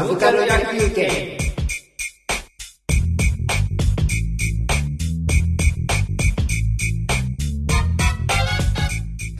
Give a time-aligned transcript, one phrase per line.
[0.00, 1.36] サブカル野球券え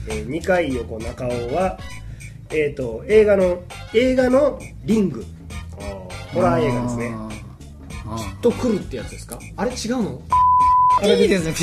[0.07, 1.79] ー、二階横中尾は、
[2.51, 3.63] えー、と映画の
[3.95, 5.25] 映画のリング。
[6.31, 7.15] ホラー映画ですね。
[8.43, 9.39] と来るってやつですか？
[9.57, 10.21] あれ違うの？
[10.99, 11.53] あれいいですね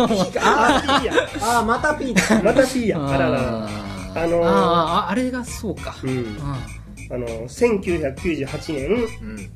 [0.00, 1.12] あピーや。
[1.42, 2.42] ああまたピーだ。
[2.42, 3.08] またピーや。
[3.08, 3.40] あららら。
[3.40, 5.94] あのーあーあれがそうか。
[6.02, 6.36] うん
[7.10, 9.50] あの1998年うん。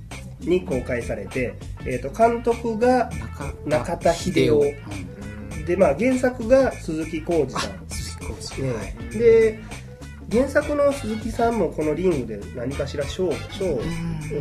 [0.49, 3.11] に公開されて、えー、と監督が
[3.65, 4.65] 中田秀夫。
[5.67, 7.89] で、まあ、原作が鈴木浩二さん。
[7.89, 8.63] 鈴木浩二。
[8.65, 8.97] ね。
[9.13, 9.59] で
[10.31, 13.83] 原作の鈴木さんもこのリングで何かしら賞賞を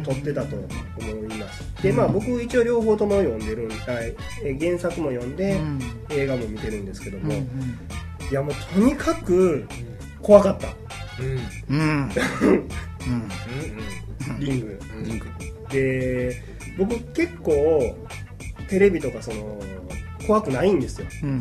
[0.05, 1.83] 取ってたと思います。
[1.83, 4.15] でまあ僕一応両方とも読んでるんはい。
[4.43, 5.79] え原作も読んで、うん。
[6.09, 7.47] 映画も見てるんですけども、うん
[8.31, 9.67] いやもうとにかく
[10.21, 10.69] 怖かった。
[11.69, 12.11] うんうん
[13.07, 14.33] うん。
[14.35, 14.79] うんリング。
[14.97, 15.27] うんリンク
[15.69, 16.43] で
[16.77, 17.95] 僕結構
[18.67, 19.59] テレビとかその
[20.27, 21.07] 怖くないんですよ。
[21.23, 21.39] うん。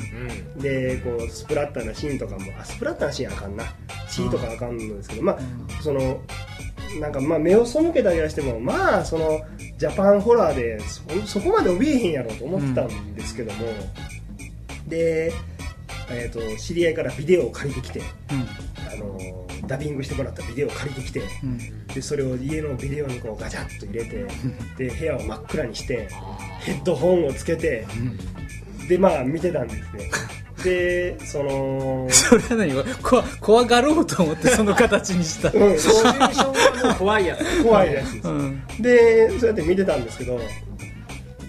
[0.59, 3.65] でこうスプラッターなシーンとかもあスプラッターなシーンあかんな。
[4.11, 5.39] 血とかあかんのですけどまあ
[5.83, 6.21] その
[7.01, 9.41] なんかまあ目を背けたりはしてもまあその
[9.79, 13.65] ジャパンホラーでそそこまで怯えへんやろと思ってたんですけども、
[14.89, 15.33] で、
[16.11, 18.03] えー、と知り合いからビデオを借りてきて
[18.93, 21.87] あのダビングしてもらったビデオを借りてきてうん。
[21.87, 24.27] でそれを家のビデオにこうガチャッと入れて
[24.77, 26.09] で部屋を真っ暗にして
[26.61, 27.87] ヘッドホンをつけて
[28.89, 30.11] でまあ見てたんですね。
[30.65, 32.85] でその それは何？
[33.03, 35.51] こ怖がろうと思ってその形にした。
[35.53, 35.79] うん。
[35.79, 37.65] シチュエーションはもう怖いやつ。
[37.65, 38.29] 怖いやつです。
[38.29, 38.63] うん。
[38.81, 40.41] でそうやって見てたんですけど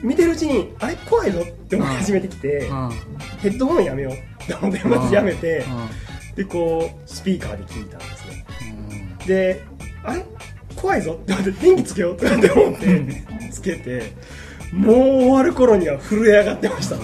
[0.04, 2.70] 見てるうちにあれ怖いぞって思い始めてきて
[3.40, 5.64] ヘッドホンやめようって思ってまずやめて
[6.36, 8.46] でこうスピーカーで聞いたんですね。
[9.28, 9.64] で
[10.04, 10.26] あれ？
[10.76, 11.20] 怖いぞ？
[11.22, 14.14] って思って電気つけようって思ってつけて
[14.74, 17.04] もう終わる頃には震え上がってましたね。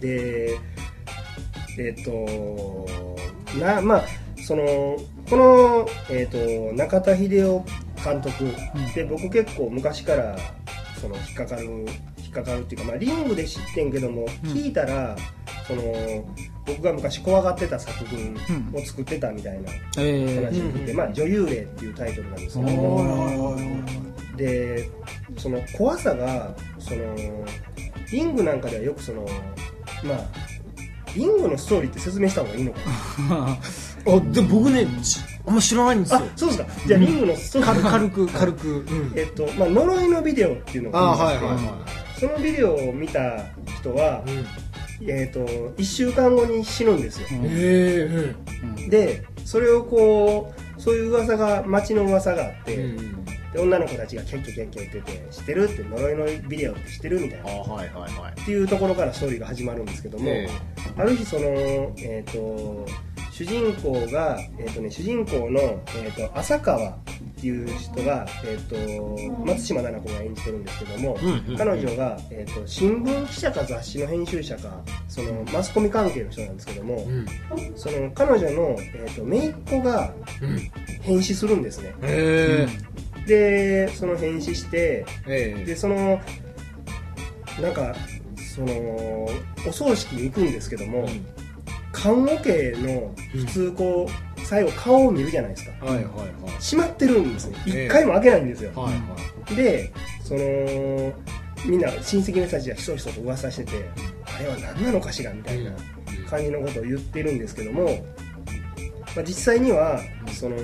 [0.00, 0.58] で
[1.78, 2.86] えっ、と
[3.58, 4.04] なまあ
[4.44, 4.96] その
[5.28, 7.64] この、えー、と中田秀夫
[8.04, 8.52] 監督
[8.94, 10.36] で僕結構昔から
[11.00, 11.86] その引っかかる
[12.44, 15.16] かかるっていうか、まあ、リングで知ってんけども、聞いたら
[15.66, 15.82] その
[16.66, 18.34] 僕が昔怖がってた作品
[18.74, 23.56] を作ってたみたいなえ話を聞いて、まあ、女優霊っていうタイトルなんですけど
[24.36, 24.90] で
[25.36, 27.14] その怖さがその
[28.12, 29.26] リングなんかではよくその
[30.04, 30.18] まあ
[31.14, 32.80] リングのストーリーって説明した方がいいのか
[33.28, 33.58] な？
[34.06, 36.20] あで僕ねちあんま知らないんですよ。
[36.20, 36.68] あそうですか。
[36.86, 37.90] じゃあリングのストーリー。
[37.90, 39.12] 軽く軽くうん。
[39.16, 43.46] えっとまあ、呪いのビデオっていうのがありましてそのビデオを見た
[43.80, 44.24] 人は、
[45.00, 48.34] えっと1週間後に死ぬんですよ、え
[48.86, 53.18] えでそれをこうそういう噂が街の噂があって、うん
[53.52, 57.50] で女の子たちがキャッキャキャッキャ言ってて知ってるって呪いのビデオって知ってるみたいな。
[57.50, 58.40] あはいはいはい。
[58.40, 60.48] っていうところからストーリーが始まるんですけども、え。
[60.96, 62.86] ある日その、えー、と
[63.38, 65.60] 主人公が、えーとね、主人公の、
[65.96, 66.98] えー、と浅川っ
[67.40, 77.26] ていう人が、えー、と松島菜々子が演じてるんですけども、うんうん彼女が、えー、と新聞記者か雑誌の編集者かそのマスコミ関係の人なんですけども、うん。
[77.76, 80.12] その彼女の、えー、と姪っ子が
[80.42, 80.70] うん。
[81.02, 81.94] 変死するんですね。
[82.02, 82.66] え
[83.24, 85.64] でその変死してええ。
[85.64, 86.20] でその
[87.62, 87.94] なんか
[88.56, 88.72] その
[89.68, 91.08] お葬式に行くんですけども、
[91.92, 95.84] 棺桶の普通こう最後顔を見るじゃないですか。
[95.84, 96.50] はいはいはい。
[96.60, 97.86] 閉まってるんですねええ。
[97.86, 101.12] 一回も開けないんですよ、はいはでその
[101.66, 103.72] みんな親戚の人たちがひそひそと噂してて
[104.36, 105.72] あれは何なのかしらみたいな
[106.28, 107.84] 感じのことを言ってるんですけども、
[109.16, 110.00] まあ、実際には
[110.32, 110.56] その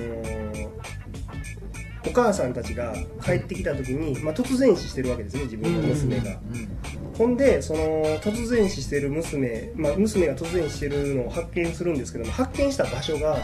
[2.07, 2.93] お母さんたちが
[3.23, 6.39] 帰ってきた時に、まあ、突然死してるわけですね自分の娘が、
[7.17, 13.37] ほんでその突然死してる娘、まあ、娘が突然死してるのを発見するんですけども発見した場所が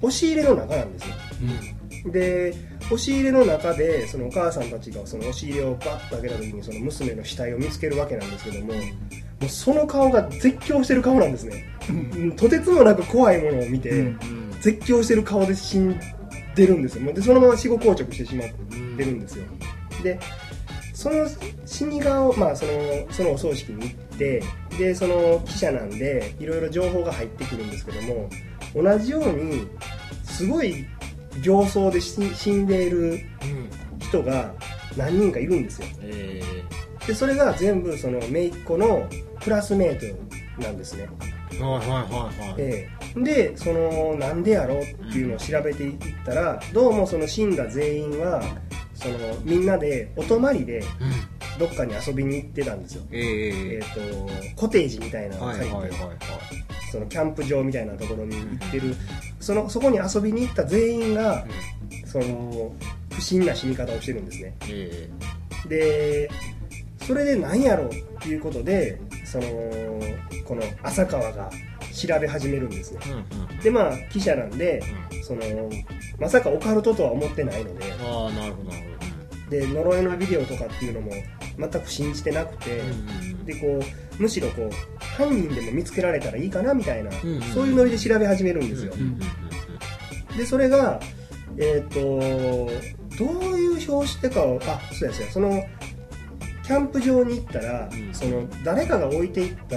[0.00, 1.14] 押し入れの中なんですよ。
[2.10, 2.54] で
[2.86, 8.80] 押し入れの中でそのお母さんたちがその押し入れをバッと開けた時にその娘の死体を見つけるわけなんですけどもも
[9.42, 11.92] うその顔が絶叫してる顔なんですね、う
[12.26, 12.36] ん。
[12.36, 14.14] とてつもなく怖いものを見て、
[14.60, 16.21] 絶叫してる顔で死んで
[16.56, 17.12] るんですよ。
[17.12, 18.48] でそのまま死後硬直してしまっ
[18.96, 19.44] てるんですよ。
[20.02, 20.18] で
[20.92, 21.26] その
[21.66, 22.72] 死に顔まあその
[23.10, 24.42] そのお葬式に行って
[24.78, 28.28] でその記者なんでいろいろ情報が入ってくるんですけども
[28.74, 29.66] 同じように
[30.24, 30.86] すごい
[31.42, 33.20] 形相で死死んでいる
[33.98, 34.52] 人が
[34.96, 35.88] 何人かいるんですよ。
[36.02, 36.42] え
[37.06, 39.08] でそれが全部その姪っ子の
[39.42, 40.14] クラスメー
[40.56, 41.08] トなんですね。
[41.20, 42.60] えはいはいはいはい。
[42.60, 43.20] ええ。
[43.20, 48.42] でそのなんでやろうっていうのを調べていったらどうもその死んだ全員は
[48.94, 50.82] そのみんなでお泊まりで
[51.58, 56.18] どっかに遊びに行ってたんですよ、えええー、とコテージみたいなのをはいはい借りて、はいはい。
[56.92, 58.94] そのキャンプ場みたいなところに行ってる、
[59.40, 61.46] そのそこに遊びに行った全員が、
[62.04, 62.70] その
[63.10, 64.54] 不審な死に方をしてるんですね。
[64.68, 65.08] え
[65.68, 66.30] で
[67.02, 69.46] それで何やろうっていうことでその
[70.44, 71.50] この浅川が
[71.92, 73.58] 調べ始めるんですねえうんうん。
[73.58, 74.82] でまあ記者なんで
[75.22, 75.42] その
[76.18, 77.92] まさかオカルトとは思ってないので。
[78.02, 78.92] ああなるほどなる
[79.52, 81.12] で呪いのビデオとかっていうのも
[81.58, 83.86] 全く信じてなくて、ほどうんでこ
[84.18, 84.70] うむしろこう
[85.04, 89.20] 犯人でも見つけられたらいいかなみたいな、んうんそういうノリで調べ始めるんですよ、うんうん
[90.38, 90.98] でそれが
[91.58, 95.62] えっ、とどういう表紙でかをあそうですねその
[96.64, 98.14] キャンプ場に行ったら、うん。
[98.14, 99.76] その誰かが置いていった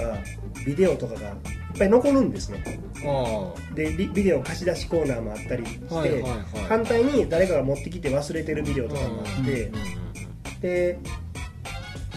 [0.64, 1.34] ビデオとかがいっ
[1.78, 2.80] ぱい残るんですね。
[3.04, 6.42] あでビビデオ貸し出しコーナーもあったりして、あはいはいはい。
[6.68, 9.72] 反対に誰かが持ってきて忘れてるビデオとかもあって、
[10.62, 10.98] で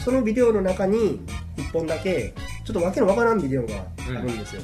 [0.04, 1.20] そのビデオの中に
[1.58, 2.34] 1本だけ
[2.66, 4.62] ちょっとわけのわからんビデオがあるんですよ、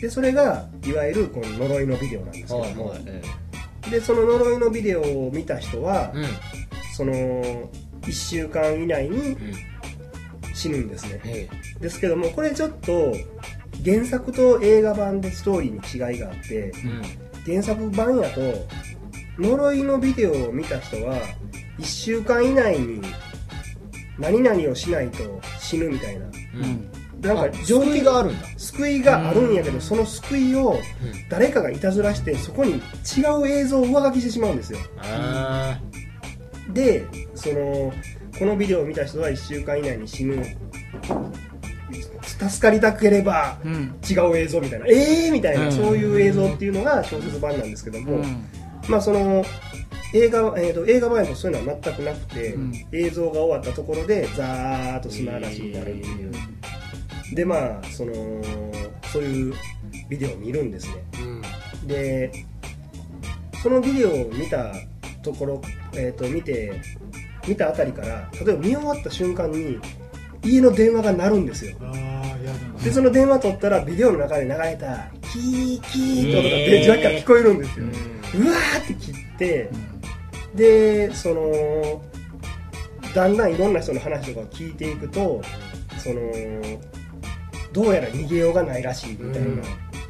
[0.00, 3.22] でそれがいわゆるこの呪いのビデオなんですけども、はいえ
[3.90, 6.26] でその呪いのビデオを見た人は、えうん。
[6.94, 9.38] その1週間以内にうん
[10.54, 11.20] 死ぬんですね。
[11.24, 11.48] え
[11.80, 13.14] ですけどもこれちょっと
[13.84, 17.02] 原作と映画版でストーリーに違いがあってえうん。
[17.44, 18.40] 原作版やと
[19.38, 21.16] 呪いのビデオを見た人は
[21.78, 23.02] 1週間以内に
[24.18, 26.26] 何々をしないと死ぬみたいな。
[26.26, 26.90] うん。
[27.20, 28.46] なんかあ救いがあるんだ。
[28.56, 30.78] 救いがあるんやけどその救いを
[31.30, 34.78] 誰かがいたずらしてそこに違う映像を上書きしてしまうんですよ。
[34.98, 35.80] あ
[36.72, 37.92] でその
[38.38, 40.44] このビデオを見た人は1週間以内に死ぬ。
[42.48, 43.94] 助かりたければうん。
[44.08, 44.86] 違う映像みたいな。
[44.88, 45.32] えー？
[45.32, 45.72] みたいな、うん。
[45.72, 48.46] そういう映像っていうのが小説版なんですけども、うん。
[48.88, 49.44] まあその
[50.12, 52.72] 映画,、えー、と映画版やとそういうのは全くなくて、うん。
[52.92, 56.32] 映像が終わったところでザーッと砂嵐になるっていう、
[57.34, 58.12] でまあその
[59.12, 59.54] そういう
[60.08, 61.04] ビデオを見るんですね。
[61.82, 61.86] うん。
[61.86, 62.46] で
[63.62, 64.74] そのビデオを見た
[65.22, 65.62] ところ、
[65.94, 66.80] えー、と見て
[67.46, 69.78] 見たあたりから例えば見終わった瞬間に
[70.42, 71.76] 家の電話が鳴るんですよ。
[72.82, 77.88] でその電話取ったらビデオの中で流れたキーキーって音が電話から聞こえるんですよ、う
[78.50, 79.70] わーって切って
[80.54, 82.02] でその
[83.14, 85.40] だんだんいろんな人の話とかを聞いていくと
[85.98, 86.20] その
[87.72, 89.62] どうやら逃げようがないらしいみたいな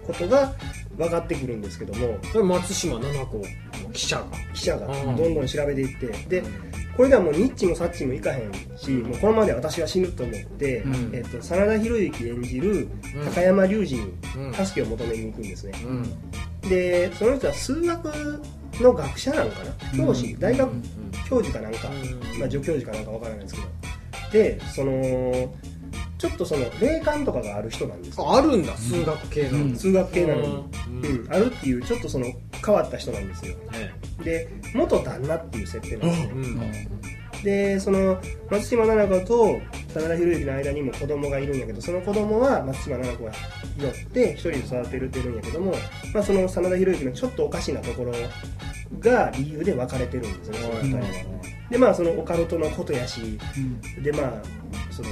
[0.06, 0.52] ことが
[0.96, 2.18] 分かってくるんですけども。
[2.32, 3.44] それ松島七子の
[3.92, 4.24] 記者が。
[4.52, 5.16] 記者がうん。
[5.16, 6.42] どんどん調べていってで
[6.96, 11.10] これではもうニッチもサッチもいかへんしもうこのままで私は死ぬと思って、うん。
[11.12, 13.24] えっと、真田広之演じるうん。
[13.26, 14.54] 高山隆二にうん。
[14.54, 16.68] 助けを求めに行くんですね、うん。
[16.68, 18.42] でその人は数学
[18.80, 20.06] の学者なのかな？
[20.06, 20.70] 教師、大学
[21.28, 22.38] 教授かなんか、うん。
[22.38, 23.66] まあ、助教授かなんかわからないですけど。
[24.32, 25.54] でその
[26.18, 28.30] ちょっとその霊感とかがある人なんですよ。
[28.30, 29.72] ああるんだ数学系なん。
[29.72, 31.24] だ数学系なのに、うん。
[31.24, 31.32] うん。
[31.32, 32.26] あるっていうちょっとその
[32.64, 33.56] 変わった人なんですよ。
[33.74, 36.88] えで元旦那っていう設定なんですね
[37.42, 38.18] でその
[38.50, 39.60] 松島菜々子と
[39.94, 43.32] 真田広之の間にも子供がいるんやけどその子供は松島菜々子が
[43.78, 45.74] 拾って一人で育てるってるんやけども、
[46.14, 48.12] まあ、その真田広之のちょっとおかしなところ
[48.98, 51.02] が理由で別れてるんですねその二人は
[51.70, 53.38] でまあそのオカルトのことやし
[54.02, 54.32] でまあ
[54.90, 55.08] その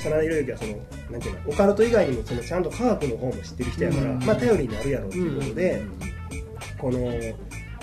[0.00, 0.72] 真田広之はその
[1.10, 4.24] なんていうのオカルト以外にもそのちゃんと科学の方も知ってる人やから、うん。
[4.24, 5.82] まあ頼りになるやろうということで、
[6.78, 6.98] この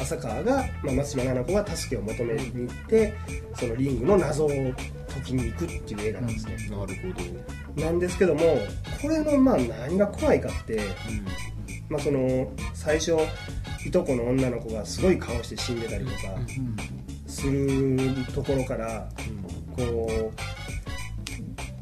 [0.01, 3.13] 浅川が、まあ、松島菜々子が助けを求めに行って
[3.55, 7.83] そのリングの謎を解きに行くっていう映画なんですね、なるほど。
[7.83, 8.41] なんですけども
[9.01, 10.81] これのまあ何が怖いかって、
[11.89, 13.13] まあ、その最初
[13.85, 16.17] いとこの女の子がすごい顔して死んでたりとか
[17.27, 17.97] する
[18.33, 19.09] ところから
[19.75, 20.58] こう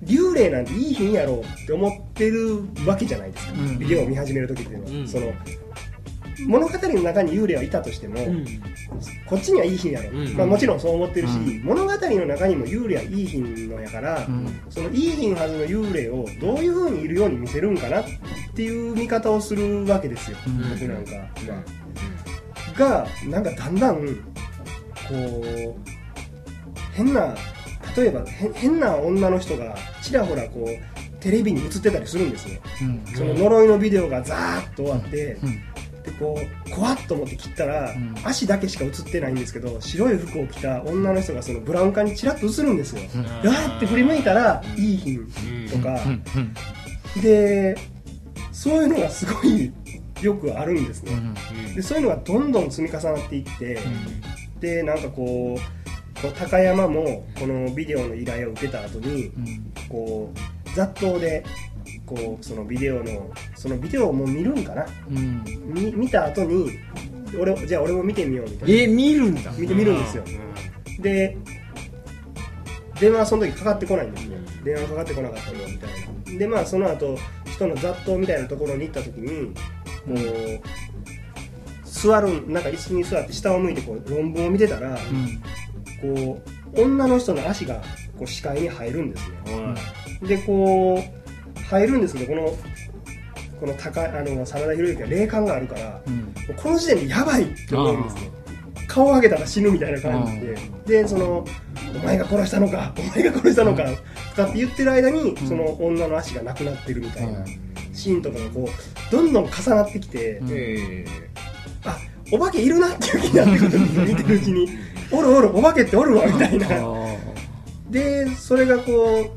[0.07, 3.79] 幽霊なんていい日やろうって思ってるわけじゃないですか、うん。
[3.79, 5.07] ビデオを見始める時っていうのは、うん。
[5.07, 5.33] その
[6.47, 8.15] 物語の中に幽霊はいたとしても、
[9.25, 10.13] こっちにはいい日やろ、う。
[10.23, 10.37] ん。
[10.37, 11.63] まあ、もちろんそう思ってるし、うん。
[11.63, 14.27] 物語の中にも幽霊はいい日のやから、
[14.69, 18.05] そのいい日のはずの幽霊をどういう風にいるように見せるんかなっ
[18.55, 20.69] ていう見方をするわけですよ、うん。
[20.69, 21.27] 僕なんかは。
[22.77, 25.75] がなんかだんだんこう
[26.93, 27.35] 変な
[27.97, 32.61] 例えばへ変な女の人がちらほらこうテレビに映ってたりするんですね。
[33.15, 35.37] その呪いのビデオがザーッと終わって、
[36.03, 38.15] でこう怖っと思って切ったら、ん。
[38.23, 43.01] 足だけしか映ってないんですけど白い服を着た女の人がそのブラウン管にチラッと映るんですよ、
[43.43, 45.19] ガーって振り向いたらいい日
[45.71, 45.99] とか、
[47.21, 47.75] で
[48.51, 49.73] そういうのがすごい
[50.21, 51.11] よくあるんですね、
[51.75, 53.79] でそういうのがどんどん積み重なっていって、
[54.59, 55.76] でなんかこう
[56.21, 59.31] こう高山もこのビデオの依頼を受けた後に
[59.89, 61.45] こう雑踏で
[62.05, 64.85] こうそのビデオのそのビデオをもう見るんかな？
[65.09, 65.43] うん。
[65.73, 66.71] み見た後に
[67.39, 68.83] 俺じゃあ俺も見てみようみたいな。
[68.83, 69.51] え見るんだ。
[69.51, 70.23] 見てみるんですよ。
[70.99, 71.37] で
[72.99, 75.89] 電話はその時かかってこないんですね電話かかってこなかったよみたい
[76.33, 76.39] な。
[76.39, 80.61] でまあその後人の雑踏みたいなところに行った時にこう
[81.83, 84.97] 座るなんか椅子に座って下を向いてこう論文を見てたら
[86.01, 86.41] こ
[86.75, 87.75] う女の人の足が
[88.17, 89.37] こう視界に入るんですね。
[90.23, 92.57] でこう入るんですけどこの
[93.59, 96.33] この高いあの真田広之は霊感があるからうん。
[96.55, 98.31] この時点でやばいって思うんですね。
[98.87, 101.01] 顔を上げたら死ぬみたいな感じで。
[101.01, 101.45] でその
[101.95, 103.83] 「お前が殺したのかお前が殺したのか」
[104.35, 107.43] とかって言ってる間にその女の足がなくなってるみたいな
[107.93, 110.49] シーンとかがこうどんどん重なってきて、うん。
[110.51, 111.05] え
[111.83, 111.97] あ
[112.31, 114.69] お化けいるなっていう気になってくるんですよ見てるうちに
[115.11, 116.67] 「おるおるお化けっておるわ」 みたいな。
[117.89, 119.31] でそれがこ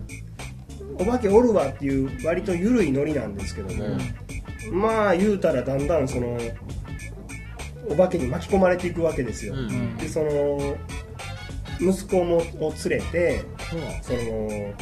[0.98, 3.84] う「お化けおるわ」っていう割と緩いノリなんですけども、
[4.72, 6.36] まあ言うたらだんだんその
[7.88, 9.96] お化けに巻き込まれていくわけですよ、うん。
[9.96, 10.76] でその
[11.80, 13.42] 息子もを連れて
[14.02, 14.74] その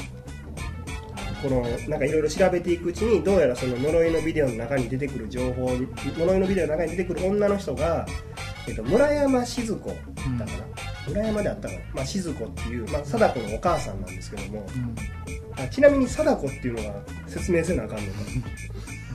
[1.43, 5.87] このなんかいろいろ調べていくうちにどうやらその呪いのビデオの中に出てくる情報に
[6.19, 8.07] 呪いのビデオの中に出てくる女の人が、
[8.67, 10.67] えっと、村山静子だったかな、
[11.09, 14.67] 村山であったかな、まあ、静子っていう、まあ、貞子のお母さんなんですけども、
[15.57, 18.19] あちなみに貞子っていうのが説明せなあかんのか。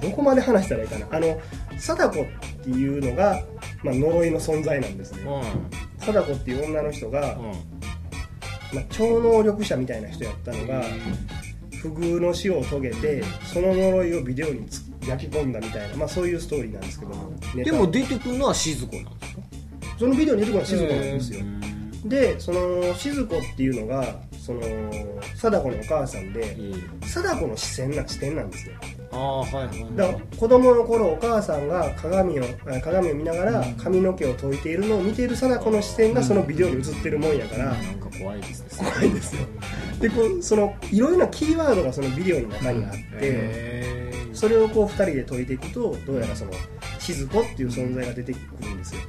[0.02, 1.08] どこまで話したらいいかな。
[1.12, 1.40] あの
[1.78, 2.26] 貞子っ
[2.64, 3.42] ていうのが、
[3.84, 5.20] まあ、呪いの存在なんですね。
[6.00, 7.38] 貞子っていう女の人が、
[8.74, 10.84] まあ、超能力者みたいな人やったのが
[11.90, 19.42] 不遇の死を遂げてその呪いをビデオにつ焼き込んだみたいな、まあ、そういうストーリーなんですけどもでも出てくるのは静子なんですか？
[20.00, 21.46] そのビデオに出てくるのは静子なんですよ、
[22.06, 24.62] でその静子っていうのがその
[25.36, 26.58] 貞子のお母さんで
[27.02, 28.76] 貞子の視線な視点なんですね
[29.14, 38.92] ああはいはいだから子供の頃お母さんが鏡をあ鏡を見ながら髪の毛を解いているのを見ている貞子の視線がそのビデオに映ってるもんやから、なんか怖いですね。
[38.92, 39.42] 怖いですよ。
[40.02, 44.36] でこうそのいろいろなキーワードがそのビデオの中にあって、へー。
[44.36, 46.52] それをこう2人で解いていくとどうやらその
[47.00, 49.02] 静子っていう存在が出てくるんですよ。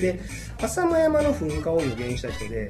[0.00, 0.20] で
[0.60, 2.68] 浅間山の噴火を予言した人で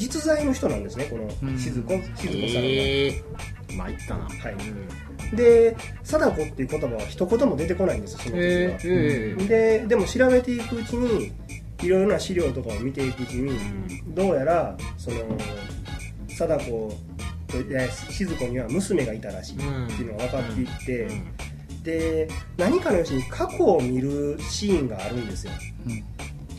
[0.00, 3.22] 実在の人なんですねこの静子、静子さんが、え。
[3.68, 4.24] ー参ったな。
[4.24, 4.54] はい。
[4.54, 4.88] うん
[5.36, 9.36] で貞子っていう言葉は一言も出てこないんですよその時は、えーえ。
[9.38, 11.30] ーででも調べていくうちに
[11.82, 13.56] いろいろな資料とかを見ていくうちに、
[14.08, 15.18] どうやらその
[16.28, 16.92] 貞子
[17.46, 17.58] と
[18.10, 21.08] 静子には娘がいたらしいっていうのが分かっていって、
[21.84, 25.52] で何かのうちに過去を見るシーンがあるんですよ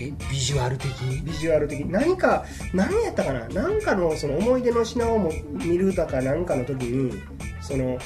[0.02, 1.22] えビジュアル的に？
[1.22, 1.92] ビジュアル的に。
[1.92, 3.48] 何か何やったかな？
[3.50, 7.22] 何かのその思い出の品をも見るだか何かの時に
[7.62, 7.98] その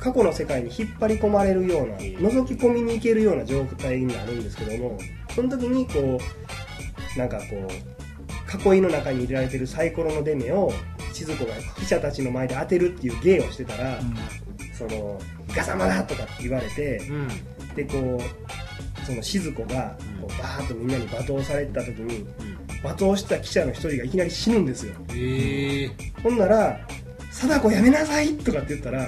[0.00, 4.98] 過去の世界に引っ張り込まれるような覗き込みに行けるような状態になるんですけども
[5.34, 6.18] その時にこ
[7.16, 10.72] うなんかこう囲いの中に入れられてるサイコロの出目を
[11.12, 14.00] 静子が記者たちの前で当てるっていう芸をしてたら、
[14.72, 17.28] その「イカ様だ!」とかって言われて、うん。
[17.74, 18.20] でこう
[19.04, 22.26] その静子がこうバーッとみんなに罵倒されてた時に
[22.82, 24.94] 罵倒した記者の一人がいきなり死ぬんですよ。
[26.22, 26.80] ほんなら
[27.30, 29.06] 「貞子やめなさい!」とかって言ったら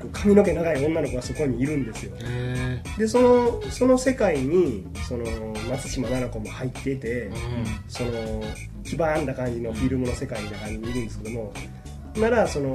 [0.00, 2.12] こう髪の毛長い女の子がそこにいるんですよ。
[2.20, 5.24] へでそのその世界にその
[5.70, 7.30] 松島菜々子も入っていて、
[7.88, 8.42] その
[8.84, 11.52] 黄ばんだ感じのフィルムの世界みたいな感じにいるんですけども
[12.16, 12.74] ならその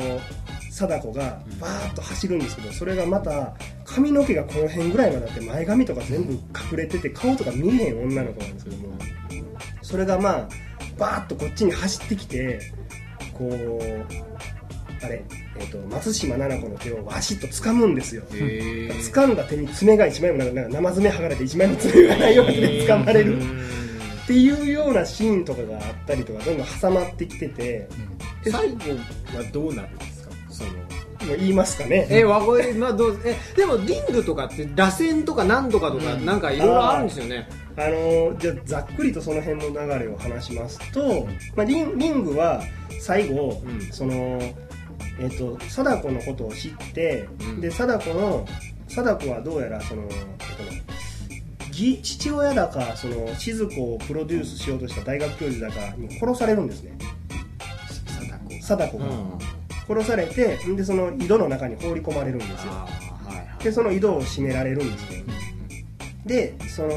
[0.72, 8.94] 貞子がバーッと走るんですけどそれがまた髪の毛がこの辺ぐらいまであって前髪とか全部隠れてて顔とか見えへん女の子なんですけども
[9.82, 10.50] それがまあ
[10.98, 12.62] バーッとこっちに走ってきて
[13.34, 15.24] こうあれ、
[15.58, 18.24] えー、と松島菜々子の手をわしっと掴むんですよ。
[18.30, 23.38] 掴んだ手に爪が一枚もなんかなんか生爪剥がれて一枚も爪がないような手で掴まれる。
[24.24, 27.90] っていうようなシーンとかがあったりとかどんどん挟まってきてて
[28.50, 28.78] 最後
[29.36, 29.90] はどうなる？
[29.90, 30.11] んですか
[31.20, 32.08] その言いますかね。
[32.10, 37.48] えわこれまあどうえでもリングとかって螺旋とか何とかとかなんかいろいろあるんですよね。
[37.78, 42.62] あのじゃあざっくりとその辺の流れを話しますと、まあ、リンリングは
[43.00, 43.82] 最後、うん。
[43.92, 44.14] その
[45.20, 47.62] えっ、と貞子のことを知って、うん。
[47.62, 48.46] で貞子の
[48.88, 50.84] 貞子はどうやらその、えっとね
[51.72, 56.98] 義父親だかその静子をプロデュースしようとした大学教授だかに殺されるんですね。
[58.08, 59.06] 貞貞子が、
[59.88, 62.74] 殺されてでその井戸の中に放り込まれるんですよ。
[63.64, 65.10] でその井戸を閉められるんです。
[65.12, 65.24] ね
[66.26, 66.90] でその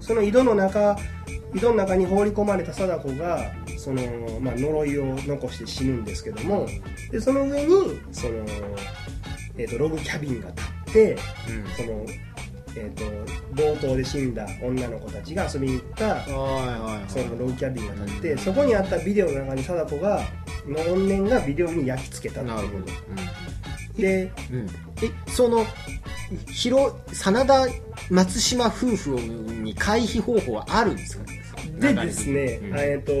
[0.00, 0.96] その井戸の中
[1.54, 4.02] 井戸の中に放り込まれた貞子がその、
[4.40, 6.66] まあ、呪いを残して死ぬんですけども
[7.10, 8.44] でその上にその、
[9.56, 11.16] えー、とログキャビンが立って
[11.76, 12.04] その、
[12.76, 13.04] えー、と
[13.54, 20.22] 冒頭で死んだ女の子たちが遊びに行ったそのログキャビンが立ってそこにあったビデオの中に貞子が
[20.68, 22.56] の怨念がビデオに焼き付けたっていう。
[22.56, 22.84] なるほど、
[23.96, 24.66] でうん。
[25.02, 25.64] えその
[26.52, 27.66] 広真田
[28.10, 31.24] 松島夫婦に回避方法はあるんですか？
[31.80, 32.78] でですね、うん。
[32.78, 33.12] えっ、と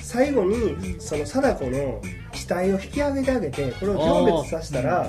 [0.00, 2.00] 最後にその貞子の
[2.32, 3.94] 死体を引き上げてあげてこれを
[4.24, 5.08] 成別させたら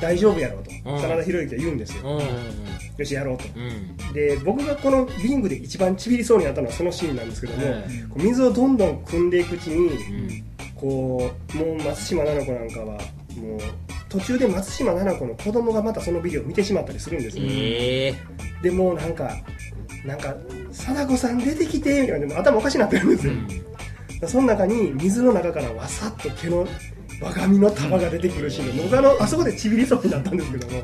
[0.00, 0.70] 大丈夫やろうと。
[0.70, 1.00] うん。
[1.00, 2.02] 真田広之は言うんですよ。
[2.04, 2.24] うんうん
[3.00, 3.44] よしやろうと。
[3.56, 4.12] うん。
[4.12, 10.50] で僕がこのリングで一番ちびりそうになったのはそのシーンなんですけども、う水をどんどん汲んでいくうちにうん。
[10.80, 13.00] こうもう松島菜々子なんかはもう
[14.08, 18.14] 途中で松島菜々子の子供がまたそのビデオを見てしまったりするんですよ、ええ。
[18.62, 19.36] でもうなんか
[20.06, 20.34] なんか
[20.72, 23.34] 貞子さん出てきてみたいなでも頭おかしになってるんですよ、
[24.26, 26.66] その中に水の中からわさっと毛の
[27.20, 30.82] 我が身の束が出てくるシーンで僕あのあそこでちびりそうになったんですけども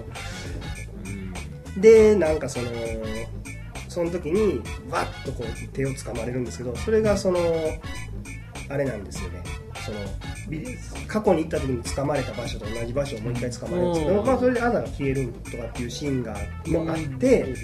[1.76, 2.68] でなんかその
[3.88, 7.38] その時にわっとこう手を掴まれるんですけどそれがその
[8.68, 9.42] あれなんですよね。
[9.86, 9.98] その
[10.48, 10.66] ビ
[11.06, 14.26] 過去に行った時に掴まれた場所と同じ場所をもう一回掴まれるんですけど、うん。
[14.26, 17.54] まあ、それであざが消えるとかっていうシーンがもあって、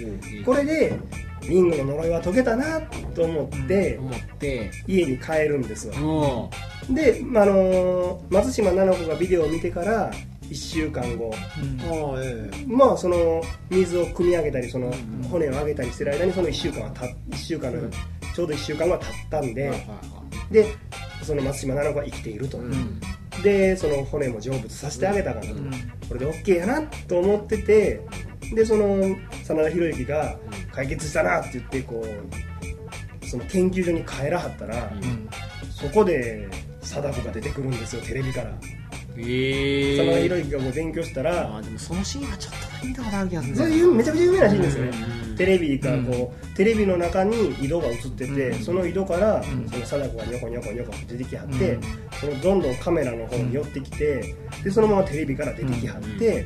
[0.45, 0.97] これで
[1.41, 4.71] リングの呪いは解けたなと思って思って。
[4.87, 6.49] 家に帰るんですよも
[6.89, 10.11] で、まああの松島菜々子がビデオを見てから
[10.49, 11.27] 1週間後。
[11.27, 17.91] うああえまあその水を汲み上げたりそのん骨を上げたりしてる間にその1週間はた1週間のうん。
[17.91, 19.71] ちょうど1週間が経ったんえで
[20.51, 20.65] で
[21.21, 22.59] その松島菜々子は生きていると。
[23.43, 25.45] でその骨も成仏させてあげたから。
[25.47, 25.71] とうん。
[26.07, 28.01] これで OK やなと思ってて
[28.53, 30.37] でその真田広之が
[30.71, 32.03] 解決したなって言ってこ
[33.21, 34.91] うその研究所に帰らはったら
[35.71, 36.47] そこで
[36.81, 38.51] 貞子が出てくるんですよテレビから
[39.17, 44.91] ええ真田広之がもう勉強したあらあでもそのシーンはちょっと見たことある気がするそういうめちゃくちゃ有名なシーンですよね。
[45.29, 45.35] うん。
[45.35, 48.63] テレビがこう、テレビの中に井戸が映ってて、うん。
[48.63, 49.43] その井戸から、ん。
[49.43, 51.81] その貞子がニョコニョコニョコ出てきはって、うん。
[52.19, 56.45] そのどんどんカメラの方に寄ってきてでそのままテレビから出てきはって、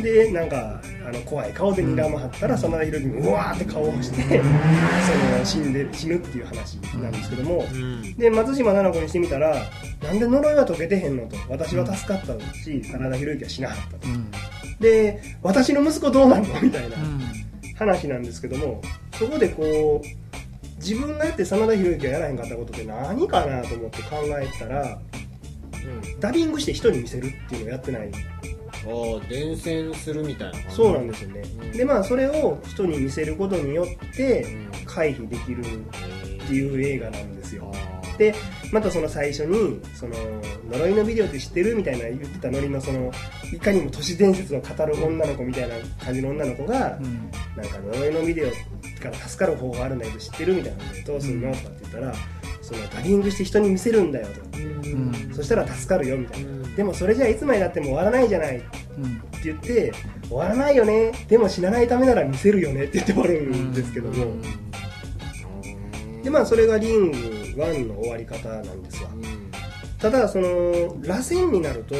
[0.00, 4.36] でなんかあの怖い顔で睨まはったら真田広之もうわーって顔をして、そ
[5.38, 8.16] の死んで死ぬっていう話なんですけども、うん。
[8.16, 9.56] で松島菜々子にしてみたら
[10.02, 14.08] なんで呪いは解けてへんのと私は助かったし真田広之は死なはったと。
[14.08, 14.30] うん。
[14.80, 16.60] で私の息子どうなるの？
[16.60, 16.96] みたいな。
[16.96, 17.20] うん。
[17.76, 18.80] 話なんですけども
[19.18, 20.06] そこでこう
[20.76, 25.00] 自分がやって真田広之がやらへんかったことって何かなと思って考えたら
[26.20, 28.12] ダビングして人に見せるっていうのをやってない
[29.28, 30.52] 伝染するみたいな。
[30.52, 31.42] 感じそうなんですよね。
[31.60, 31.72] うん。
[31.72, 34.70] でまあそれを人に見せることによってうん。
[34.86, 35.64] 回避できるっ
[36.46, 37.72] ていう映画なんですよ。
[38.18, 38.32] で
[38.72, 40.14] またその最初にその
[40.70, 43.10] 呪いのビデオって知ってるみたいな言ってたノリのその
[43.52, 47.30] いかにも都市伝説を語る女の子みたいな感じの女の子が、うん。
[47.56, 48.50] なんか呪いのビデオ
[49.00, 51.52] から助かる方法があるんだけど知ってるみたいなどうするの？
[51.54, 52.14] とかって言ったら
[52.64, 54.58] そのダビングして人に見せるんだよと。
[54.58, 55.32] うん。
[55.34, 56.50] そしたら助かるよみたいな。
[56.50, 56.74] うん。
[56.74, 58.58] でもそれじゃあいつまでだっても終わらないじゃない。
[58.58, 58.66] って
[58.98, 59.92] うん言って
[60.28, 61.12] 終わらないよね。
[61.28, 62.84] でも死なないためなら見せるよね。
[62.84, 64.36] って言って終わるんですけども。
[66.22, 69.10] でまあそれがリング1の終わり方なんですわ。
[69.98, 70.48] ただその
[71.02, 71.94] 螺旋になると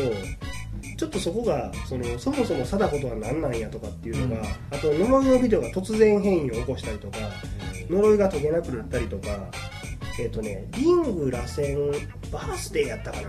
[0.97, 4.47] ちょっとそこがそのそもそも貞子とは何なんやとかっていうのが、うん。
[4.71, 7.19] あと呪いのビデオが突然変異を起こしたりとか
[7.91, 9.29] 呪いが解けなくなったりとか
[10.21, 11.77] えっ、とねリング螺旋
[12.31, 13.29] バースデーやったかな。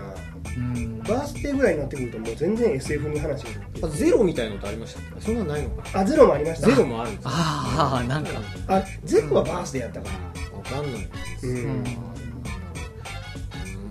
[0.56, 0.98] うん。
[1.02, 3.48] バースデーぐらいになってくるともう全然 SF に話が
[3.82, 5.00] あゼロみたいのってありました？
[5.00, 6.00] っけそんなんないのか？
[6.00, 6.68] あゼロもありました。
[6.68, 8.30] ゼロもあるんですかああなんか。
[8.68, 10.58] あゼロはバースデーやったかな。
[10.58, 11.08] わかんないで
[11.40, 11.46] す。
[11.46, 11.84] うん。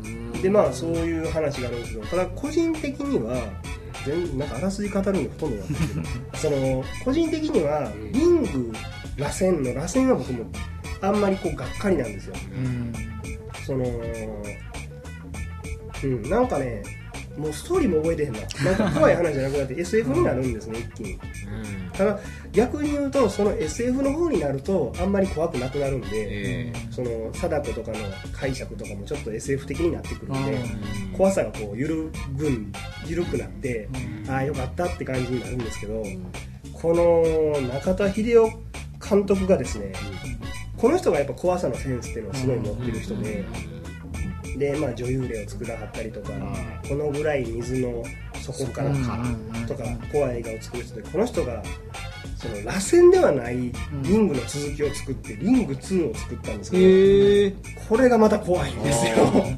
[0.05, 0.31] うん。
[0.41, 3.35] でまあそういう話があるんですけどただ個人的には
[4.05, 8.11] 全なんかあらすじ語るのほとんどなんですけど その個人的にはうん。
[8.11, 8.73] リング
[9.17, 10.45] 螺旋の螺旋は僕も
[11.01, 12.35] あんまりこうがっかりなんですよ。
[12.53, 12.93] うん
[13.65, 13.83] その
[16.03, 16.83] うんなんかね
[17.37, 18.39] もうストーリーも覚えてへんな。
[18.39, 21.19] なんか怖い話じゃなくなって SF になるんですね一気に。
[21.93, 22.19] ただ
[22.51, 31.17] 逆に言うとその SF の方になるとあんまり怖くなくなるんで、えその貞子とかの解釈とかもちょっと SF 的になってくるんで、うん。
[31.17, 32.71] 怖さがこう緩ぐん
[33.05, 33.89] 緩くなって、
[34.25, 34.31] うん。
[34.31, 36.03] ああよかったって感じになるんですけど、
[36.73, 38.49] この中田秀夫
[39.07, 39.93] 監督がですね
[40.77, 43.43] この人がやっぱ怖さのセンスっていうのをすごい持ってる人で、
[44.57, 46.31] で、まあ、女優霊を作らはったりとか、
[46.87, 48.03] このぐらい水の
[48.41, 49.65] 底からうん。
[49.67, 51.63] とか怖い映画を作る人でこの人が
[52.37, 53.55] その螺旋ではない
[54.03, 57.55] リングの続きを作ってリング2を作ったんですけど、
[57.89, 59.15] これがまた怖いんですよ。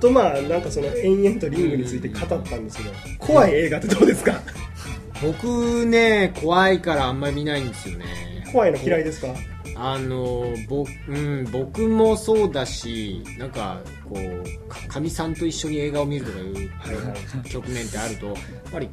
[0.00, 4.40] とまあなんかその延々とリングについて語ったんですけど怖い映画ってどうですか？
[5.22, 8.04] 僕ね怖いからあんまり見ないんですよね
[8.56, 9.34] 怖いの嫌いですか
[9.74, 18.36] あの僕,、うん、僕もそうだしなんかこうかかみさんと一緒に映画を見るとかいう局面ってあるとやっ
[18.72, 18.88] ぱり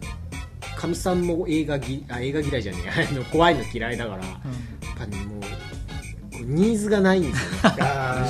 [0.76, 3.08] かみさんも映画ぎあ映画嫌いじゃねえ。
[3.10, 7.78] あの怖いの嫌いだからやっぱりもうニーズがないんですよね。
[7.80, 8.28] あ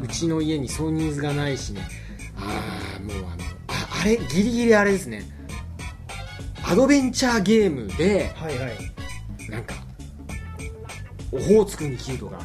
[0.00, 1.80] うちの家にそうニーズがないしね。
[2.36, 3.26] ああもうあの
[3.66, 5.24] ああれギリギリあれですね。
[6.62, 9.50] アドベンチャーゲームであはいはい。
[9.50, 9.74] なんか
[11.32, 12.38] オホーツクにキルとか。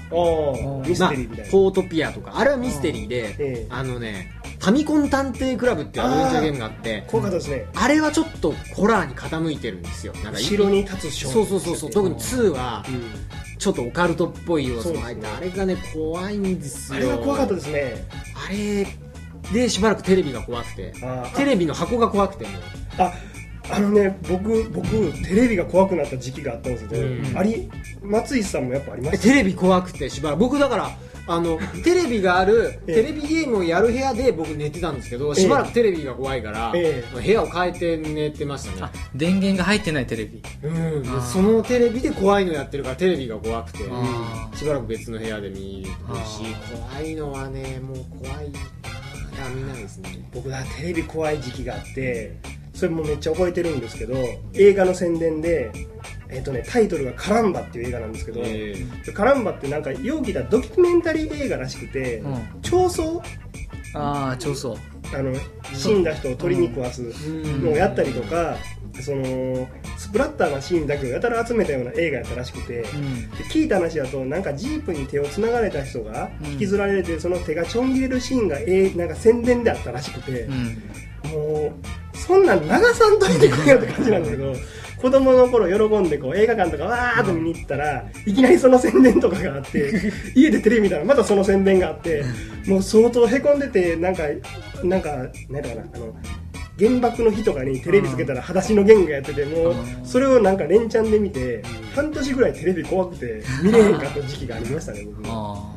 [0.85, 2.33] ミステリーみたいな、まあ、ポートピアとか。
[2.35, 3.67] あれはミステリーで、ええ。
[3.69, 7.67] あのねファミコン探偵クラブっていうアドベンチャーゲームがあって怖かったですね。
[7.75, 10.13] あれはちょっとホラーに傾いてるんですよ。
[10.23, 11.91] なんか後ろに立つ少そうそうそうそう。
[11.91, 13.03] 特に2はうん
[13.57, 16.97] ちょっとオカルトっぽい要素が入って、あれがね怖いんですよ。
[16.97, 18.07] あれは怖かったですね。
[18.35, 18.87] あれ
[19.53, 20.93] でしばらくテレビが怖くて。
[21.35, 22.53] テレビの箱が怖くてもう。
[22.97, 23.13] あ
[23.71, 27.37] あのね僕僕テレビが怖くなった時期があったんですけど、うん。
[27.37, 27.69] あり
[28.01, 29.27] 松井さんもやっぱありました。
[29.27, 30.39] えテレビ怖くてしばらく。
[30.39, 30.89] 僕だから
[31.27, 32.95] あの テレビがあるええ。
[32.95, 40.41] テレビゲームをやる部屋で僕寝てたんですけどえしばらくテレビが怖いから、え部屋を変えて寝てましたあね電源が入ってないテレビ。
[40.63, 41.21] うん。
[41.21, 43.79] そのテレビで怖いのやってるからテレビが怖くて
[44.55, 48.51] しばらく別の部屋で見るしあ怖いのはねもう怖い。
[48.51, 48.59] な
[49.35, 50.29] いや見ないですね。
[50.33, 52.33] 僕はテレビ怖い時期があって
[52.75, 54.15] それもめっちゃ覚えてるんですけど
[54.53, 55.71] 映画の宣伝で、
[56.29, 62.61] えっとね、タイトルが「カランバ」っていう映画なんですけど、えでカランバってなんか容疑だドキュメンタリー映画らしくて、うん。
[62.61, 63.03] 調査
[63.93, 64.77] ああ超そう
[65.17, 65.33] あの
[65.73, 67.01] 死んだ人を鳥に食わす
[67.61, 68.57] のをやったりとか、
[69.01, 73.29] そのスプラッターなシーンだけをやたら集めたような映画やったらしくて、うん。
[73.31, 76.51] で聞いた話だとなんかジープに手をつながれた人がうん。
[76.53, 80.83] 引きずられて、その手がちょん切れるシーンが、えーなんか宣伝であったらしくてう、ん。
[81.31, 81.71] もう
[82.25, 84.53] そんなん流さんといてくれよって感じなんだけど
[85.01, 92.23] 子供の頃喜んでこう映画館とかわーっと見に行ったらいきなりその宣伝とかがあって 家でテレビ見たらまたその宣伝があって
[92.65, 94.23] もう相当へこんでてなんか
[94.83, 96.15] なんか何だかなあの
[96.77, 101.61] 原爆の日とかにテレビつけたら裸足のゲングがやっててもそれをなんか連チャンで見て
[101.93, 105.21] 半年ぐらいテレビ怖くて見れへんかった時期がありましたね僕。
[105.27, 105.74] あ怖い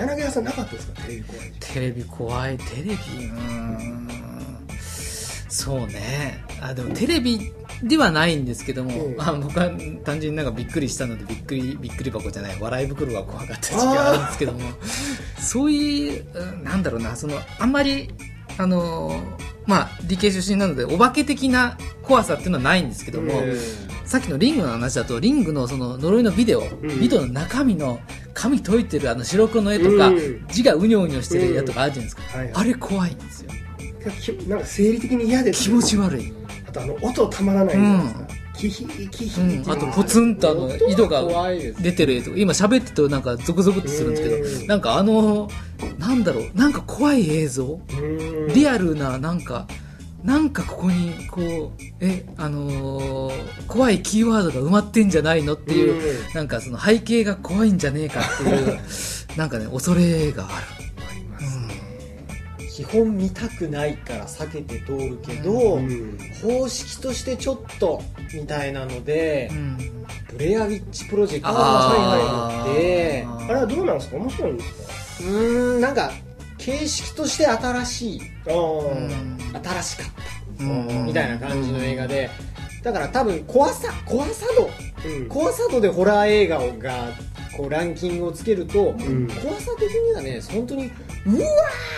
[0.00, 1.02] 柳川さんなかったですか？
[1.02, 1.52] テレビ怖い。
[1.60, 2.58] テレビ怖い。
[2.58, 2.90] テレビ？
[2.90, 4.08] うーん。
[5.48, 6.44] そうね。
[6.60, 9.70] あでもテレビではないんですけども、うんあ僕は
[10.04, 14.60] 単純になんかびっくりしたのでびっくりびっくり箱じゃない笑い袋が怖かった時期があるんですけども
[15.38, 18.10] そういううんなんだろうなそのあんまり
[18.58, 19.18] あの
[19.66, 23.56] まあ理系出身なのでお化け的な怖さっていうのはないんですけども、うん
[24.10, 27.00] さっきのリングの話だとリングのその呪いのビデオ、ん。
[27.00, 28.00] ビデオの中身の
[28.34, 30.44] 紙解いてるあの白黒の絵とか、うん。
[30.48, 32.22] 字がうにょうにょしてるやつとかあるじゃないですか、
[32.60, 33.52] あれ怖いんですよ。
[34.20, 36.32] きなんか生理的に嫌です気持ち悪い、
[36.68, 37.76] あとあの音たまらない。
[37.76, 39.44] じゃないですか、キヒキヒう。
[39.64, 41.22] ん、あとポツンとあの井戸が
[41.80, 42.36] 出てる絵とか。
[42.36, 44.60] 今喋ってるとなんかゾクゾクってするんですけうん。
[44.62, 45.48] どなんかあの
[46.00, 46.50] なんだろう。
[46.52, 47.80] なんか怖い映像。
[47.92, 48.48] うん。
[48.48, 49.68] リアルななんか
[50.24, 56.34] なんかここにこうえあのー怖いキーワードが埋まってんじゃないのっていう、うん。
[56.34, 58.78] なんかその背景が怖いんじゃねえかっていう
[59.36, 60.54] なんかね恐れがある。
[61.10, 61.74] ありますね、
[62.70, 66.18] 基本見たくないから避けて通るけど、うん。
[66.42, 68.02] 方式としてちょっと
[68.34, 69.78] みたいなのでう、ん。
[70.32, 72.68] ブレアウィッチプロジェクトあー。
[72.68, 74.16] がであれはどうなんですか？
[74.16, 74.74] 面白いんですか？
[75.20, 76.12] うーんなんか
[76.60, 78.52] 形式として新しいあ
[79.54, 80.06] あ、新しかっ
[80.60, 80.88] うん。
[80.88, 82.30] たみたいな感じの映画で
[82.82, 84.70] だから多分怖さ怖さ度
[85.08, 85.28] うん。
[85.28, 87.08] 怖さ度でホラー映画が
[87.56, 89.28] こうランキングをつけると、ん。
[89.42, 90.90] 怖さ的にはね本当に
[91.26, 91.46] うわ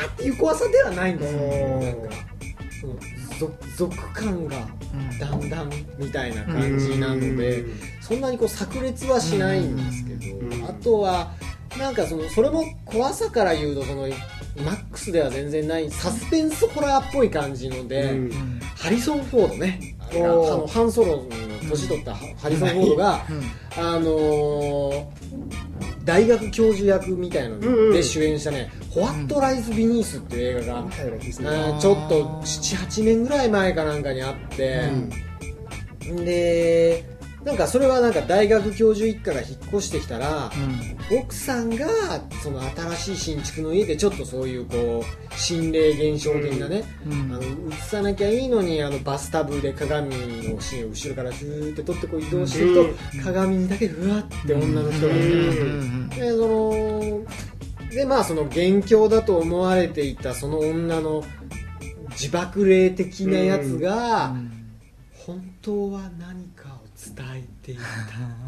[0.06, 1.34] ーっていう怖さではないんです
[2.84, 2.92] よ。
[3.76, 4.56] 俗感が
[5.18, 7.64] だんだんみたいな感じなので、
[8.00, 10.64] そんなにこう炸裂はしないんですけど、うん。
[10.64, 11.32] あとは
[11.78, 14.06] なんかそのそれも怖さから言うとその
[14.56, 18.18] マックスでは全然ないサスペンスホラーっぽい感じので、うん。
[18.18, 19.96] うんハリソン・フォードね。
[20.12, 21.24] あのハンソロの
[21.70, 23.84] 年取ったハリソン・フォードが、うん。
[23.84, 25.04] あのー
[26.04, 27.60] 大学教授役みたいの
[27.92, 31.48] で主演したね「ホワット・ライズ・ビニース」っていう映画が、みたいな気ですね。
[31.48, 34.90] あーちょっと78年ぐらい前かなんかにあって、
[36.24, 37.04] で
[37.44, 40.50] なんかそれはなんか大学教授一家が引っ越してきたら、
[41.10, 41.18] うん。
[41.18, 41.86] 奥さんが
[42.42, 42.62] その
[42.94, 47.12] 新しい新築の家でちょっとそういうこう心霊現象的なね、うん。
[47.34, 53.24] あの映さなきゃいいのにあのバスタブで鏡のシーンを後ろからずーって撮ってこう移動していくと、うん。
[53.24, 57.26] 鏡にだけふわって女の人がいて、うんでその
[57.90, 61.24] でまあその元凶だと思われていたその女の
[62.10, 64.34] 自爆霊的なやつが、
[65.26, 67.82] 本当は何かを伝えていた。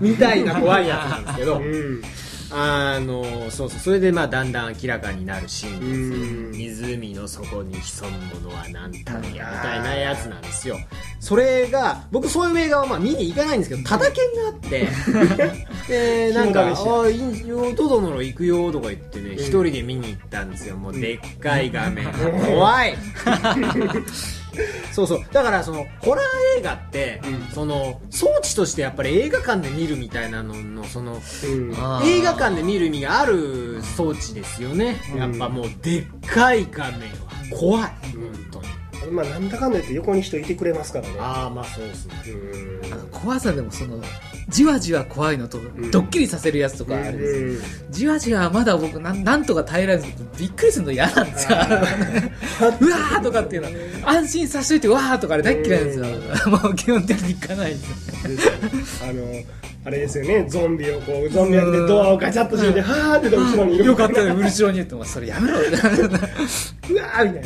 [0.00, 2.02] みたいな怖いやつなんですけど、うん。
[2.50, 6.52] あのそうそうそれでまあだんだん明らかになる真うん。
[6.52, 10.78] 実湖の底に潜むものは何たるやみたいなやつなんですよ。
[11.20, 14.88] それが僕そういう映画はまあ見に行かないんですけどただけがあって
[16.28, 20.76] でなんか「肝ああいいよトドなら行くよ」とか言ってね一人で見に行ったんですよ。
[20.76, 22.94] もうでっかい画面怖い
[24.92, 25.24] そうそう。
[25.32, 27.54] だからそのホラー映画って、うん。
[27.54, 31.72] その装置としてやっぱり映画館で見るみたいなののそのうん。
[32.06, 35.18] 映画館で見る意味がある装置ですよね、うん。
[35.18, 37.34] やっぱもうでっかい画面は。
[37.50, 37.92] 怖い、本
[38.50, 38.66] 当に
[39.10, 41.14] まあなんだかんだ言って横に人いてくれますからね。
[41.18, 42.14] ああまあそうですね。
[42.28, 42.92] うん。
[42.92, 44.00] あの怖さでもその
[44.48, 45.90] じわじわ怖いのと、ん。
[45.90, 47.92] ドッキリさせるやつとかあるんですよ、うん。
[47.92, 51.58] じわじわはまだ僕なんなんとか耐えられるんですけどびっくりするの嫌なんですよ。
[52.80, 53.68] うわーとかっていうの。
[54.08, 55.92] 安心させといてわーとかあれ大っ嫌いなんで
[56.36, 56.50] すよ。
[56.62, 57.76] もう基本的に行かないで。
[57.76, 57.90] す
[59.02, 59.22] あの
[59.86, 60.46] あれですよね。
[60.48, 63.84] ゾンビをこうゾンビ役でドアをガチャッと閉めてはーって後ろにいる。
[63.84, 65.58] よかったよ後ろに言ってもそれやめろ。
[65.60, 65.92] うわー
[66.88, 67.40] みたいな、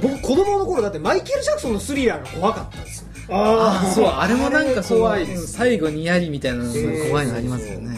[0.00, 3.06] 僕子供の頃だってマイケル・ジャクソンのスリラーが怖かったんですよ。
[3.28, 6.72] ああそうあれもなんかその怖いです最後にやりみたいなのが
[7.08, 7.96] 怖いのありますよね。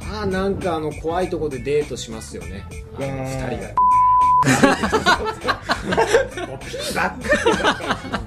[0.00, 2.64] まあなんかあの怖いとこでデートしますよね。
[2.96, 3.50] あのあー。
[3.50, 3.74] 二人が。
[6.94, 7.26] ばっか
[8.10, 8.21] り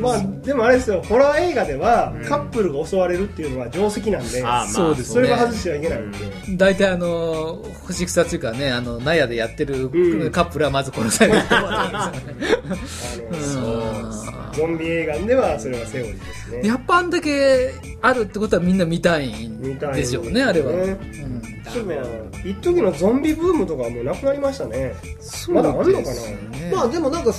[0.00, 6.00] まあでもあれですよホラー映画ではカップルが襲われるっていうのは定石なんで、まあそうですそれは外してはいけない。
[6.00, 6.12] ん。
[6.12, 6.18] で、
[6.56, 13.32] 大体あの星草というかねあの納屋でやってるうんカップルはまず殺されるってことなんですよね。
[13.32, 16.68] あのうんゾンビ映画ではそれはセオリーですね。
[16.68, 20.42] やっぱあんだけあるってことはみんな見たいん見たいでしょうね。
[20.42, 21.44] あれは、ねうん
[22.44, 24.94] 一時のゾンビブームとかはもうなくなりましたね。
[25.18, 25.90] そうまだあんのか
[26.70, 26.76] な？
[26.76, 27.32] まあでもなんか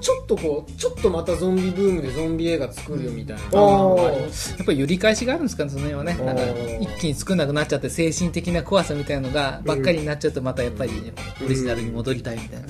[0.00, 3.50] ちょっとこうちょっとまたゾンビブームでゾンビ映画作るよみたいなやっ
[4.64, 6.14] ぱり揺り返しがあるんですかね、その辺はね。
[6.24, 6.42] なんか
[6.80, 10.92] 一気に少なくなっちゃって、精神的な怖さみたいなのがばっかりになっちゃうと、またやっぱり
[11.44, 12.66] オリジナルに戻りたいみたいな。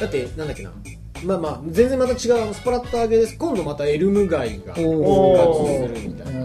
[0.00, 0.72] だってなんだっけな。
[1.24, 2.18] まあまあ全然また違う
[2.54, 6.40] スプラッターゲーです今度またエルム街が復お活するみたいな。
[6.40, 6.42] う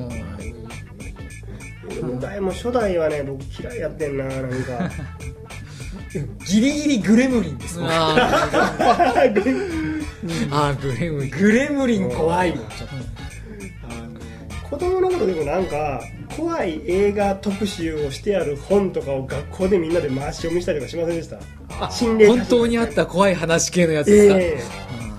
[2.15, 2.19] ん。
[2.19, 4.89] 代も初代はね僕嫌いやってんななんか
[6.47, 7.79] ギリギリグレムリンです。
[7.81, 8.15] あ
[10.51, 11.31] あーグレムリン。
[11.31, 12.49] グレムリン怖い。
[12.55, 12.95] もんちょっと
[14.69, 16.01] 子供の頃でもなんか
[16.35, 21.91] 怖い映画特集をしてある本とかを学校でみんなで回し読みしたりとかしませんでした？
[21.91, 24.37] 心霊本当にあった怖い話系のやつですか。
[24.39, 24.57] え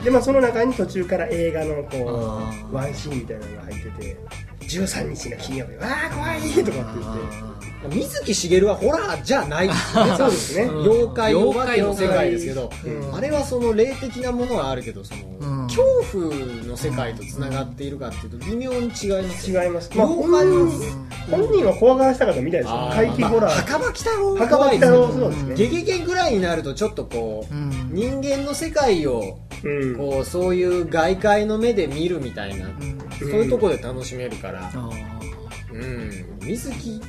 [0.01, 0.05] え。
[0.05, 4.17] でまあその中に途中から映画のこあうワンシーンみたいなのが入ってて
[4.79, 7.53] 13日の金曜日わあ怖いとかって言って。
[7.91, 10.17] 水木しげるはホラーじゃないですよね。
[10.17, 10.65] そうですね。
[10.65, 10.83] うん。
[10.83, 13.15] 妖怪お化けの世界ですけど、うん。
[13.15, 15.67] あれはその霊的なものはあるけどその、うん。
[15.67, 15.83] 恐
[16.13, 16.35] 怖
[16.67, 18.93] の世界とつながっているかっていうと微妙に違いま
[19.31, 24.37] すよ違います、まあ、本妖怪は人本人は怖がらせたかったみたいですよ怪奇ホラー、まあ墓場鬼太郎。
[24.37, 25.55] 墓場鬼太郎そうですね。
[25.55, 27.91] ゲゲゲぐらいになるとちょっとこう、うん。
[27.93, 29.97] 人間の世界をうん。
[29.97, 32.99] こうそういう外界の目で見るみたいな、うん。
[33.19, 35.21] そういうところで楽しめるから、あ
[35.73, 37.01] うん、水木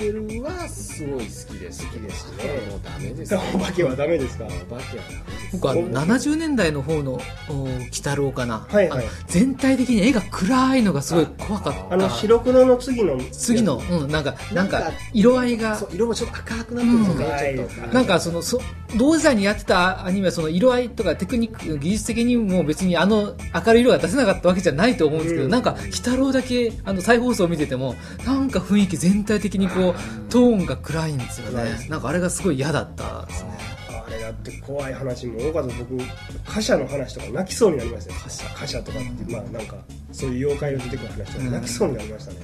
[0.00, 1.86] しげるはすごい好きです。
[1.86, 2.44] 好きですね。
[2.70, 4.44] もうダメですよお化けはダメですか？
[4.44, 9.04] お化けはダメです僕あの70年代の方のお鬼太郎かな、はいはい。
[9.26, 11.94] 全体的に絵が暗いのがすごい怖かった。
[11.94, 15.78] あの白黒の次の次の、うん、なんかなんか色合いが。
[15.92, 17.68] 色もちょっと赤くなってるんですよね、うん。
[17.68, 17.94] ちょっと。
[17.94, 18.60] なんかそのそ
[18.96, 25.50] 同時代にやってたアニメはその色合いとかテクニック技術的にも別にあの明るい色が出せなかったわけじゃないと思うんですけど、うん。
[25.50, 29.89] なんか鬼太郎だけあの再放送を見ててもなんか雰囲気全体的にこう
[30.28, 31.86] トーンが暗いんですよね。
[31.88, 33.50] なんかあれがすごい嫌だったですね。
[33.88, 35.74] あれだって怖い話も多かった。
[35.76, 35.98] 僕
[36.44, 38.20] 貨車の話とか泣きそうになりましたよ。
[38.22, 38.44] 貨車。
[38.50, 39.76] 貨車とかって、まあなんか
[40.12, 42.38] そういう妖怪の出てくる話とか泣きそうになりましたね、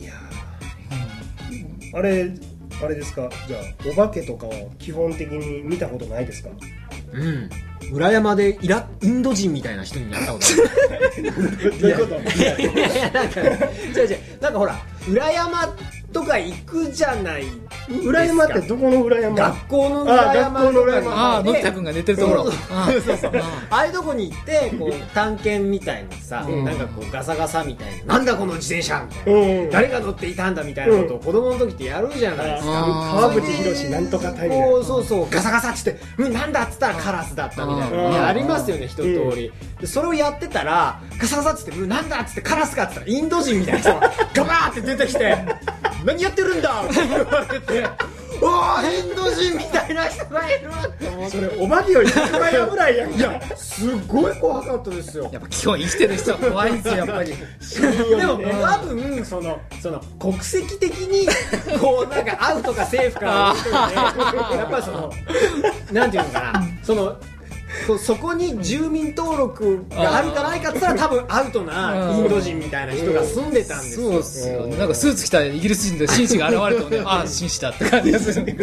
[0.00, 1.98] いやー。
[1.98, 2.32] あれ
[2.82, 3.30] あれですか？
[3.46, 6.50] じゃあお化けとかは基本的に見たことないですか？
[7.12, 7.50] うん
[7.92, 11.22] 裏山でイラインド人みたいな人になったことある。
[11.80, 12.38] どういうこと？
[12.38, 12.64] いやい
[12.96, 14.18] やなんか違う違う。
[14.40, 14.76] なんかほら
[15.08, 15.76] 裏山
[16.12, 17.44] とか行くじゃない。
[18.04, 19.34] 裏山ってどこの裏山？
[19.36, 21.12] 学校の裏山あ学校の裏山。
[21.12, 22.44] ああのび太くんが寝てるところ。
[22.44, 22.88] そうあ
[23.70, 26.64] ああいうとこに行ってこう探検みたいなさ、うん。
[26.64, 28.14] なんかこうガサガサみたいな。
[28.14, 29.70] なんだこの自転車みたいな、うん。
[29.70, 35.30] 誰が乗っていたんだみたいなことを子供の時ってやるじゃないですか、あ川口博なんとか隊みたいなこうそうそう。
[35.30, 39.02] ガサガサっつって「うんなんだ?」っつったらカラスだったみたいなありますよね一通
[39.34, 45.36] り、でそれをやってたらガサガサっつって「うんなんだ?」っつってカラスかっつったらインド人みたいな人がガバーって出てきて
[46.06, 47.88] 「何やってるんだ!」って言われて
[48.40, 61.28] 「おーインド人みたいな人がいる!」って思ってそれお化けより100倍危ないやんいやすごい怖かったですよやっぱ基本生きてる人は怖いんですよやっぱりでも多分そのその国籍的に
[61.80, 63.54] こうなんかアウトかセーフか
[64.54, 65.12] やっぱりその
[65.92, 67.16] なんていうのかなその
[67.98, 74.10] そこに住民登録があるかないかって言ったら多分アウトなインド人みたいな人が住んでたんですよ。
[74.10, 78.56] そうっすよなんかスーツ着たイギリス人で紳士が現れてもねああ紳士だって感じがする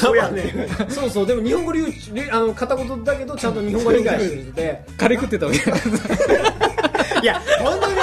[0.00, 0.68] そうやね。
[0.88, 1.26] そうそう。
[1.26, 4.84] でも日本語流流あの片言だけどちゃんと日本語理解してる人で。
[4.96, 5.58] カレー食ってたわけ。
[5.58, 7.94] いや本当に。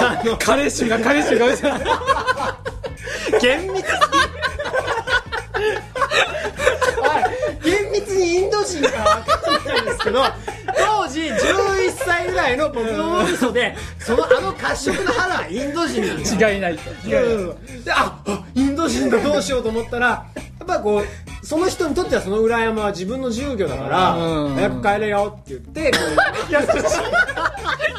[0.00, 2.58] あのカレー臭がカレー臭が。
[3.40, 3.82] 厳密に。
[3.82, 3.98] は
[6.84, 6.87] い
[7.70, 10.22] 厳密にインド人か分かんないんですけど
[10.76, 16.90] 当時11歳ぐらいの僕の脳みそでそのあの褐色の肌はインド人違いないと。
[16.90, 17.84] うん。
[17.84, 20.24] でああインド人だどうしようと思ったらや
[20.64, 24.54] っぱこうその人にとってはその裏山は自分の住居だからうん。
[24.54, 25.92] 早く帰れよって言って
[26.50, 26.68] 優しい。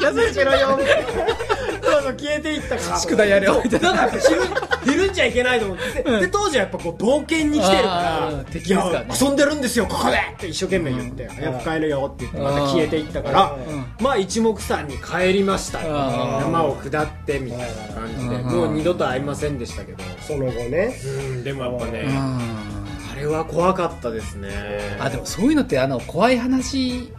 [0.02, 0.76] 優しいろよ。
[0.78, 1.59] みたいな
[2.02, 2.98] そうそう消えていったから。
[2.98, 3.60] 宿題やれよ。
[3.64, 4.40] みたいなだから昼
[4.84, 10.16] 昼んじゃいけないと思って、で当時はやっぱこう冒険に来てるから敵ですか遊んでるんですよここで。
[10.16, 13.56] って一生懸命言って、早く帰れよって言ってまた消えていったから、
[14.00, 18.50] まあ一目散に帰りました山を下ってみたいな感じでうん。
[18.50, 20.02] もう二度と会いませんでしたけど。
[20.26, 20.98] その後ね。
[21.04, 22.70] うんでもやっぱねうん。
[23.12, 24.48] あれは怖かったですね。
[24.98, 27.12] あでもそういうのってあの怖い話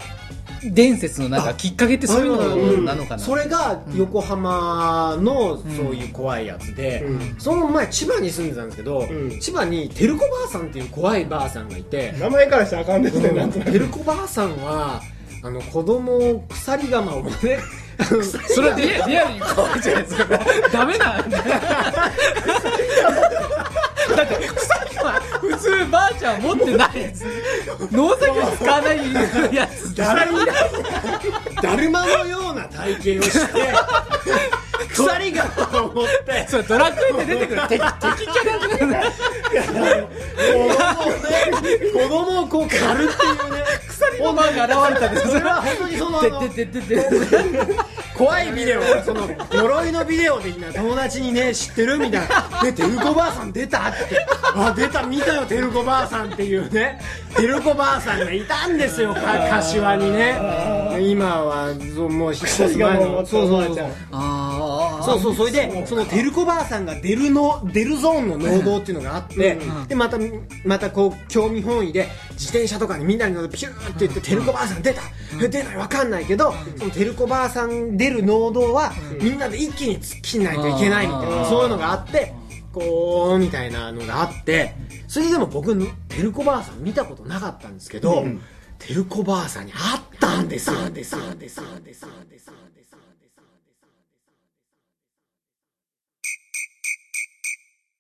[0.64, 3.20] 伝説のなんかきっかけってそういうのなのかな。
[3.20, 7.40] それが横浜のそういう怖いやつで、うん。
[7.40, 9.40] その前千葉に住んでたんですけど、ん。
[9.40, 15.02] 千葉に照子ばあさんっていう怖いばあさんがいて、名前からしたらあかんですね照子ばあさんは
[15.44, 17.60] あの子供を鎖釜をね
[18.48, 19.40] それはリアリアルに。
[19.40, 20.26] 怖いじゃないですか
[20.72, 21.44] ダメなんだ
[24.16, 27.02] だって鎖は普通ばあちゃん持ってない。
[27.02, 27.26] やつ
[27.92, 29.14] 農作業に使わない
[29.56, 30.32] やつだる
[31.62, 33.74] だるまのような体型をして
[34.94, 38.60] 鎖釜を持ってそれドラクエで出てくる敵敵キャラ
[41.94, 46.40] 子供をこう狩るっていうね鎖のマンが現れたんですそれは本当にそのあの
[48.22, 57.00] 怖いビデオその呪いのビデオ的な友達にね知ってるみたいな「ねてるこばあさん出た?」って「あ出た見たよてるこばあさん」っていうね。
[57.36, 60.38] てるこばあさんがいたんですよか柏にね。
[61.00, 63.86] 今はそうもう引っ越す前のそうそうそう。
[64.12, 64.51] ああ
[65.04, 70.18] そうそうそれでそのてるこばあさんが出るの出るゾーンの農道っていうのがあって、でまた
[70.66, 75.02] またこう興味本位で自転車とかにみんなに乗ってピューって言って「てるこばあさん出た!」
[75.50, 82.34] 出ないわかんないけどそのてるこばあさん出る農道はみんなで一気に突っ切んないといけないみたいなそういうのがあって
[82.74, 84.76] こうみたいなのがあって
[85.08, 85.76] それでも僕
[86.08, 88.26] てるこばあさん見たことなかったんですけど、
[88.80, 90.90] てるこばあさんに会ったんですよ。
[90.90, 91.36] ですよ。
[91.36, 91.66] ですよ。
[91.66, 91.70] ですよ。
[91.84, 92.54] ですよですよ